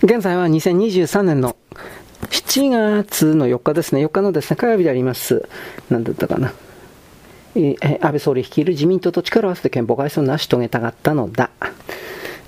[0.00, 1.56] 現在は2023年の
[2.30, 5.48] 7月の4日ですね、4日のですね、火曜日であります。
[5.90, 6.52] 何だったかな。
[7.56, 11.50] え安倍総理率いる自民党と力を合わせて憲法改正を成し遂げたかったのだ。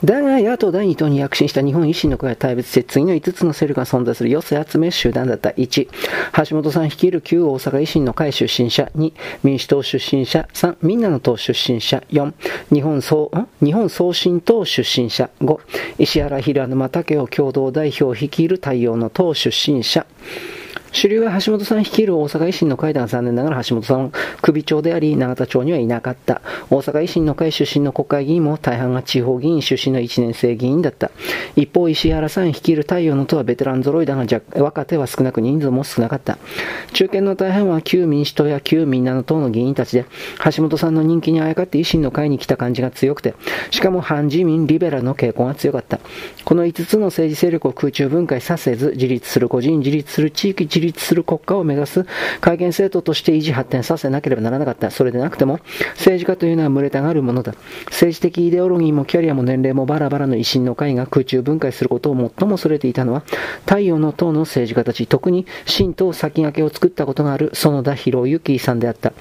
[0.03, 5.51] だが、野党第2党に躍進した日本維新の会は対別して次の5つの勢力が存在する寄せ集め集団だった。
[5.51, 5.89] 1、
[6.49, 8.91] 橋本さん率いる旧大阪維新の会出身者。
[8.97, 9.13] 2、
[9.43, 10.49] 民主党出身者。
[10.55, 12.03] 3、みんなの党出身者。
[12.11, 12.33] 4、
[12.73, 13.31] 日本総、
[13.63, 15.29] 日本総進党出身者。
[15.43, 15.61] 5、
[15.99, 20.07] 石原平沼武雄共同代表率いる太陽の党出身者。
[20.93, 24.13] 主流は橋本さん率いる大阪維新の会だが残念ながら橋本さん
[24.43, 26.43] 首長であり永田町にはいなかった。
[26.69, 31.11] 大阪維新の会出身の国会議員も大半が地方議員出身の1年生議員だった。
[31.57, 36.39] 一方、石原さん率いる太陽の党はベテラン揃いだが若手は少なく人数も少なかった。
[36.93, 40.05] 中堅の大半は旧民主党や旧みんなの党の議員たちで、
[40.53, 43.35] 橋本さんの人気にあやかって維新の会に来た感じが強くて、
[43.71, 46.01] しかも反自民リベラルの傾向が強かった。
[46.45, 52.07] この5つの政治勢力を空中分解させず、自立する個人、自立する地域、自立する国家を目指す
[52.41, 54.91] 改憲政党として維持発展させなければならなかった。
[54.91, 55.61] それでなくても、
[55.95, 57.55] 政治家というのは群れたがるものだ。
[57.87, 63.23] 政治的イデオロギーもキャリアも年齢もバラバラの維新の会が空中分解することを最も恐れていたのは、
[63.67, 69.13] 太陽の党の政治家たち、特に新党先駆けを作ったことがある園田博之さんであった。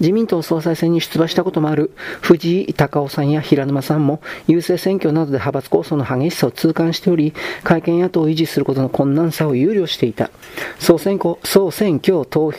[0.00, 10.30] 自民党総裁選に出馬したこともある藤井隆夫さんや平沼さんも郵政選挙などで派閥構想の激しさを痛感しており、会見野党を維持することの困難さを憂慮していた。
[10.78, 12.52] 総選挙総選挙投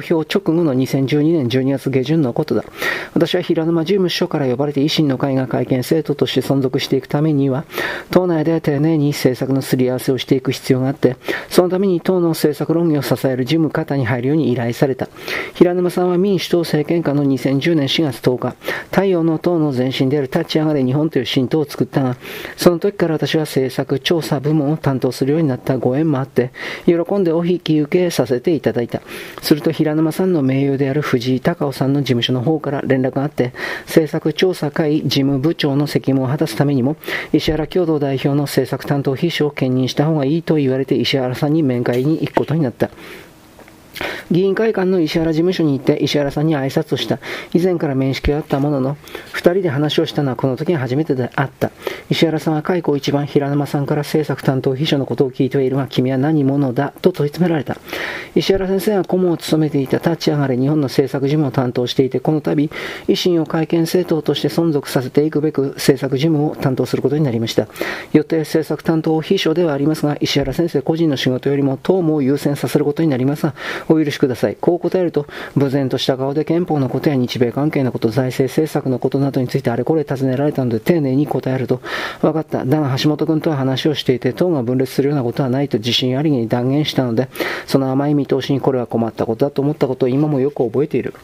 [0.00, 2.64] 票直後の2012年12月下旬のことだ。
[3.14, 7.64] 私は平沼事務所から呼ばれて維新の会が会見政党として存続していくためには、
[8.10, 11.16] 党内で丁寧に政策のすり合わせをしていく必要があって、
[11.48, 15.08] そのために党の政策論議を支える事務方に入るように依頼された。
[15.54, 18.56] 平沼さんは民主党政権下の2010年4月10日、
[18.90, 22.16] 太陽の党の前身である立ち上がれ日本という新党を作ったが、
[22.56, 26.50] その時から私は政策調査部門を担当するようになったご縁もあって、
[26.86, 29.02] 喜んでお引き受けさせていただいた。
[29.42, 33.52] すると平沼さんの盟友である藤井隆夫さんの事務所の方から連絡があって、
[33.86, 36.96] 政策調査会事務部長の責務を果たすためにも、
[37.32, 42.90] 石原共同代表の政策担当秘書を兼任した方がいいと言われて石原さんに面会に行くことになった。
[44.30, 47.18] 議員会館の石原事務所に行って石原さんに挨拶をした。
[47.52, 48.96] 以前から面識があったものの、
[49.32, 51.70] 二人で話をしたのはこの時が初めてであった。
[52.10, 57.76] 石原さんは解雇一番平沼さんから政策担当秘書のことを聞いてはいるが、君は何者だと問い詰められた。
[58.34, 62.70] 石原先生は顧問を務めていた立ち上がれ日本の政策事務を担当していて、この度、
[63.08, 67.68] 維新を会見政党として存続させていくべく政策事務を担当することになりました。
[68.12, 73.54] 予定政策担当秘書ではありますが、石原先生個人の仕事よりも党務を優先させることになりますが、
[73.88, 74.56] お許しください。
[74.60, 81.80] こう答えると、無然とした顔で憲法のことや日米関係のこと、財政政策のことなどについてあれこれ尋ねられたので丁寧に答えると、
[82.20, 82.64] 分かった。
[82.64, 87.28] だが橋本君とは話をしていて、党が分裂するようなことはないと自信ありげに断言したので、
[87.66, 91.14] その甘い見通しにこれは困ったことだと思ったことを今もよく覚えている。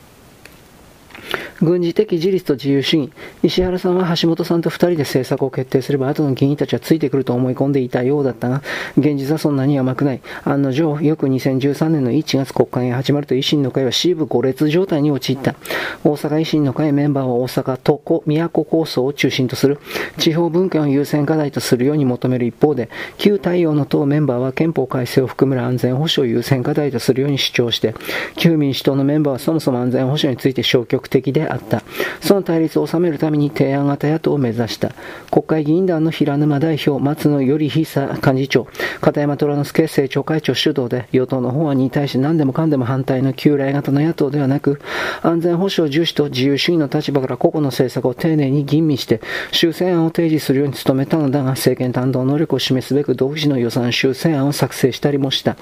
[1.63, 3.13] 軍事的自立と自由主義。
[3.43, 8.63] 石原さんは橋本さんと二人で政策を決定すれば後の議員たちはついてくると思い込んでいたようだったが、
[8.97, 10.21] 現実はそんなに甘くない。
[10.45, 15.55] 案の定、よく2013年の1月国会が始まると維新の会は支部5列状態に陥った。
[16.03, 19.79] 大阪維新の会メンバーは大阪都都都構想を中心とする
[20.19, 22.89] 地方分権を優先課題とするように求める一方で、
[23.19, 27.95] 旧太陽の党メンバーは憲法改正を含める安全保障を優先課題とするように主張して、
[28.37, 31.83] 旧民主党のメンバーはそもそも安全保障について消極的であった。
[32.21, 34.93] その対立を収めるために提案型野党を目指した。
[35.31, 38.69] 国会議員団の平沼代表、松野頼久幹事長、
[39.01, 44.81] 片山虎之助政調会長主導で、与党の法案に対して何でもかんでも反対の旧来型の野党ではなく、
[45.23, 49.21] 安全保障重視と自由主義の立場から個々の政策を丁寧に吟味して、
[49.53, 55.57] 修正案を提示するように努めたのだが、政権担当能力を示すべく独自の予算修正案を作成したりもした。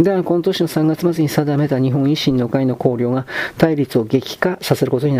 [0.00, 3.26] だが、今年の3月末に定めた日本維新の会の綱領が
[3.58, 5.19] 対立を激化させることにな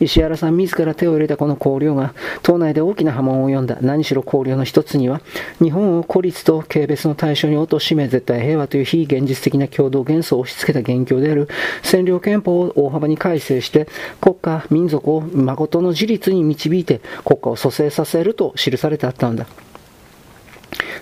[0.00, 3.78] 石原さん自ら手を入れたこの綱領が、党内で大きな波紋を呼んだ。
[3.80, 5.20] 何しろ綱領の一つには、
[5.60, 11.48] 日本を孤立と軽蔑の対象に貶め、絶対平和という非現実的な共同幻想を押し付けた元凶である、
[11.82, 13.88] 占領憲法を大幅に改正して、
[14.20, 19.46] 国家、民族を誠の自立に導いて、国家を蘇生させると記されてあったのだ。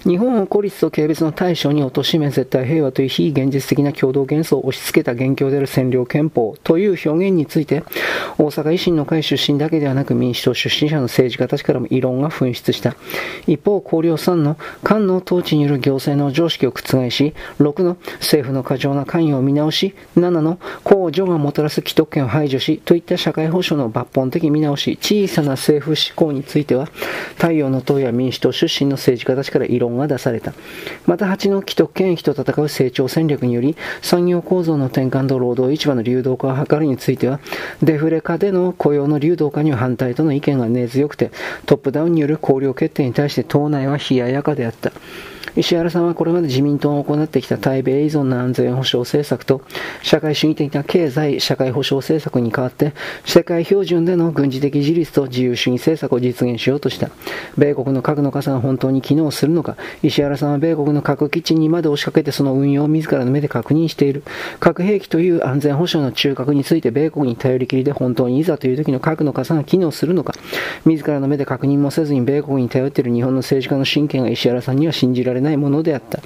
[0.04, 7.84] 日本を孤立と軽蔑の対象に貶め絶対平和という非現実的な共同幻想を押し付けた元凶である占領憲法という表現について、
[8.38, 12.96] 大阪維新の会出身だけではなく民主党出身者の政治家たちからも異論が噴出した。
[13.46, 26.86] 一方、高陵3の官の統治による行政の常識を覆し、6の政府の過剰な関与を見直し、7の公助がもたらす既得権を排除し、といった社会保障の抜本的見直し、小さな政府志向については、
[27.36, 30.52] 太陽の党や民主党出身の政治家たちから異論が出された。
[31.06, 37.40] また8の既得権益と戦う成長戦略により、産業構造の転換と労働市場の流動化を図るについては、
[37.82, 41.30] デフレ化での雇用の流動化には反対との意見が根強くて、
[41.66, 44.92] トップダウンによる綱領決定に対して党内は冷ややかであった。
[45.56, 49.62] 石原さんはこれまで自民党が行ってきた対米依存の安全保障政策と
[50.02, 52.92] 社会主義的な経済社会保障政策に代わって
[53.24, 57.10] 世界標準での軍事的自立と自由主義政策を実現しようとした
[57.58, 64.22] 米国の核の傘が本当に機能するのか石原さんは米国の核基地にまで押しかけてその運用を自らの目で確認している
[64.58, 70.34] 核兵器という安全保障の中核について米国に頼りきりで本当にいざという時の核の傘が機能するのか
[70.84, 76.20] 自らの目で確認もせずに米国に頼っている日本の政治家の神経が石原さんには信じられないものであった。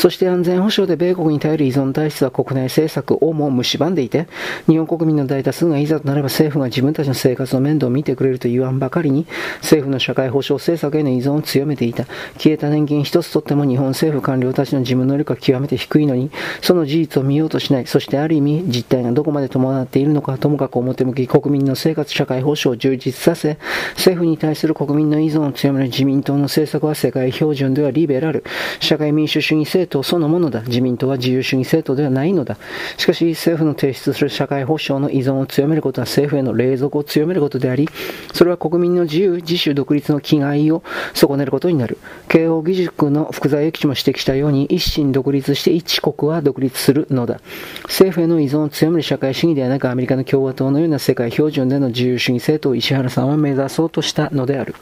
[0.00, 4.28] そして安全保障で米国に頼る依存体質は国内政策をも蝕んでいて、
[4.66, 9.26] 日本国民の大多数がいざとなれば政府が自分たちの生活の面倒を見てくれると言わんばかりに、
[9.56, 12.06] 政府の社会保障政策への依存を強めていた。
[12.38, 16.30] 消えた年金一つとっても日本政府官僚たちの事務能力は極めて低いのに、
[16.62, 17.86] その事実を見ようとしない。
[17.86, 23.58] そしてある意味、実態がどこまで伴っているのか、ともかく表向き国民の生活社会保障を充実させ、
[23.96, 28.44] 政府に対する国民の依存を強める自民党の政策は世界標準ではリベラル、
[28.80, 30.62] 社会民主主義政党そのものだ。
[30.62, 32.56] 自民党は自由主義政党ではないのだ。
[32.96, 37.88] しかし、政府の提出する社会保障の依存を強めることは政府への隷属を強めることであり、
[38.32, 40.82] それは国民の自由、自主、独立の気概を
[41.12, 41.98] 損ねることになる。
[42.28, 47.40] 慶応義塾の福沢諭吉も指摘したように、一心独立して一国は独立するのだ。
[47.84, 54.74] 政府への依存を強める社会主義ではなく、アメリカの共和党のような世界標準での自由主義政党を石原さんは目指そうとしたのである。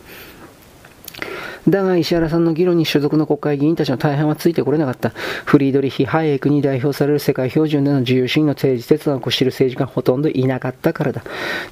[1.69, 5.11] だが石原さんの議論に所属の国会議員たちの大半はついてこれなかった。
[5.45, 11.23] フリードリヒ・ハイエクに代表される世界標準での自由主義の政治哲学を知る政治家がほとんどいなかったからだ。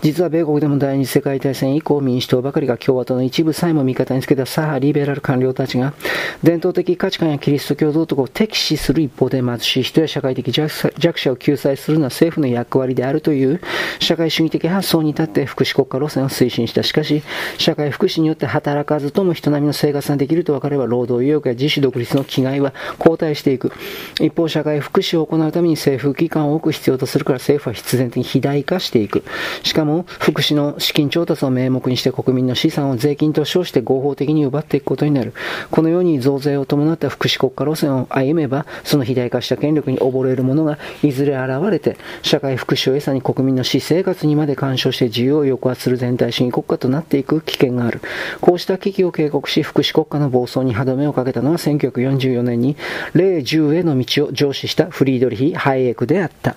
[0.02, 5.94] 実は米国でも第二次世界大戦以降民主党ばかりが共和党の一部さえも味方につけた左派リベラル官僚たちが
[6.42, 13.60] 伝統的価値観やキリスト教道徳を敵視する一方で貧しい人や社会的弱者を救済するのは政府の役割であるという
[13.98, 16.82] 社会主義的発想に立って福祉国家路線を推進した。
[16.82, 17.22] しかし、
[17.58, 23.72] 社会福祉によって働かずとも人並みの生活ができると分かれば、労働意欲や自主独立の気概は後退していく。
[24.20, 29.22] 一方、社会福祉を行うために政府機関を置く必要とするから、政府は必然的に肥大化していく。
[29.62, 35.32] しかも、福祉の資金調達を名目にして国民の資産を税金と称して合法的に奪っていくことになる。
[35.70, 48.00] このように増税を伴った福祉国家路線を歩めば、その肥大化した権力に溺れる者がいずれ現れて、社会福祉を餌に国民の私生活にまで干渉して自由を抑圧する全体主義国家となっていく危険がある。
[48.40, 52.76] こうした危機を警告し、福祉国家の暴走に歯止めをかけたのは1944年に、
[53.12, 56.56] 霊10への道を上司したフリードリヒ・ハイエクであった。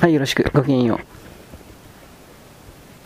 [0.00, 0.50] はい、よろしく。
[0.52, 1.17] ごきげんよう。